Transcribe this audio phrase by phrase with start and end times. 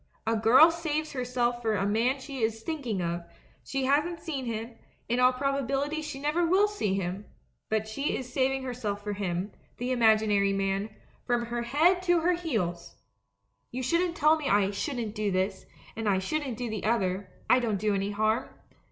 [0.25, 3.23] A girl saves herself for a man she is thinking of;
[3.63, 4.71] she hasn't seen him—
[5.07, 7.25] in all probability she never will see him;
[7.69, 10.89] but she is saving herself for him— the imaginary man—
[11.27, 12.95] from her head to her heels!...
[13.69, 17.77] You tell me I "shouldn't do this," and I "shouldn't do the other"— I don't
[17.77, 18.49] do any harm.